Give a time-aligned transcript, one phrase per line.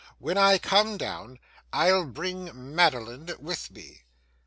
[0.17, 1.37] When I come down,
[1.71, 4.01] I'll bring Madeline with me.